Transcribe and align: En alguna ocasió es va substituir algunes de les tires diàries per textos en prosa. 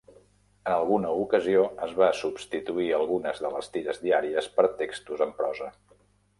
En 0.69 0.69
alguna 0.75 1.11
ocasió 1.25 1.65
es 1.89 1.93
va 1.99 2.09
substituir 2.21 2.87
algunes 3.01 3.45
de 3.47 3.53
les 3.59 3.71
tires 3.77 4.03
diàries 4.09 4.51
per 4.59 4.69
textos 4.85 5.27
en 5.31 5.39
prosa. 5.43 5.73